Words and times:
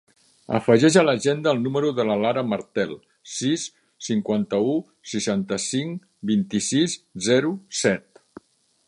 Afegeix 0.59 0.95
a 0.99 1.01
l'agenda 1.09 1.51
el 1.55 1.59
número 1.65 1.91
de 1.99 2.05
la 2.11 2.15
Lara 2.21 2.43
Martel: 2.53 2.95
sis, 3.35 3.65
cinquanta-u, 4.07 4.75
seixanta-cinc, 5.13 6.11
vint-i-sis, 6.33 7.01
zero, 7.29 7.57
set. 7.85 8.27